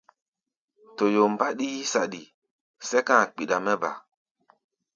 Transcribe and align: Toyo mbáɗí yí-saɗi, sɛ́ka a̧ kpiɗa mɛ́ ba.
Toyo 0.95 1.23
mbáɗí 1.33 1.65
yí-saɗi, 1.75 2.21
sɛ́ka 2.87 3.13
a̧ 3.23 3.27
kpiɗa 3.33 3.57
mɛ́ 3.65 3.75
ba. 3.81 3.91